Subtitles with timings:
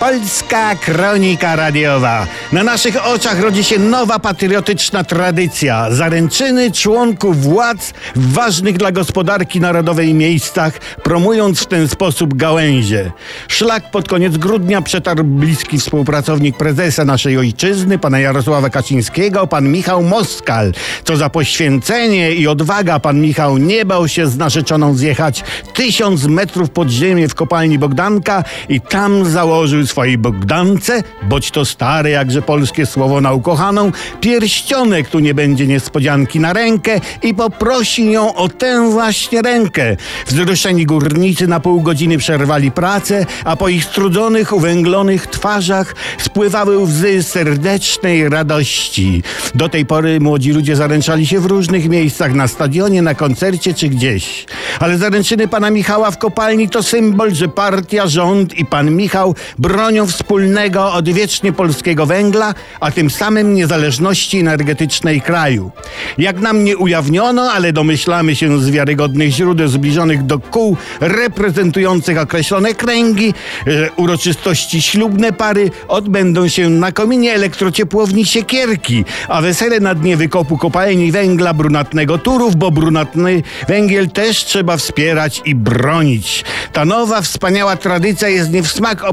[0.00, 2.26] Polska Kronika Radiowa.
[2.52, 5.90] Na naszych oczach rodzi się nowa patriotyczna tradycja.
[5.90, 13.12] Zaręczyny członków władz w ważnych dla gospodarki narodowej miejscach, promując w ten sposób gałęzie.
[13.48, 20.02] Szlak pod koniec grudnia przetarł bliski współpracownik prezesa naszej ojczyzny, pana Jarosława Kaczyńskiego, pan Michał
[20.02, 20.72] Moskal.
[21.04, 25.44] Co za poświęcenie i odwaga pan Michał nie bał się z narzeczoną zjechać
[25.74, 32.10] tysiąc metrów pod ziemię w kopalni Bogdanka i tam założył swojej Bogdance, boć to stare
[32.10, 38.34] jakże polskie słowo na ukochaną, pierścionek tu nie będzie niespodzianki na rękę i poprosi ją
[38.34, 39.96] o tę właśnie rękę.
[40.26, 47.22] Wzruszeni górnicy na pół godziny przerwali pracę, a po ich strudzonych, uwęglonych twarzach spływały łzy
[47.22, 49.22] serdecznej radości.
[49.54, 53.88] Do tej pory młodzi ludzie zaręczali się w różnych miejscach, na stadionie, na koncercie czy
[53.88, 54.46] gdzieś.
[54.80, 59.77] Ale zaręczyny pana Michała w kopalni to symbol, że partia, rząd i pan Michał bronią
[60.06, 65.70] wspólnego, odwiecznie polskiego węgla, a tym samym niezależności energetycznej kraju.
[66.18, 72.74] Jak nam nie ujawniono, ale domyślamy się z wiarygodnych źródeł zbliżonych do kół reprezentujących określone
[72.74, 73.34] kręgi,
[73.96, 81.12] uroczystości ślubne pary odbędą się na kominie elektrociepłowni Siekierki, a wesele na dnie wykopu kopalni
[81.12, 86.44] węgla brunatnego Turów, bo brunatny węgiel też trzeba wspierać i bronić.
[86.72, 89.04] Ta nowa, wspaniała tradycja jest nie w smak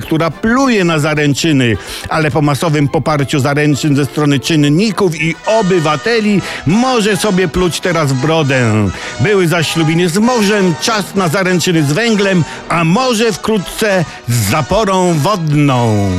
[0.00, 1.76] która pluje na zaręczyny,
[2.08, 8.20] ale po masowym poparciu zaręczyn ze strony czynników i obywateli może sobie pluć teraz w
[8.20, 8.88] brodę.
[9.20, 16.10] Były zaślubiny z morzem, czas na zaręczyny z węglem, a może wkrótce z zaporą wodną.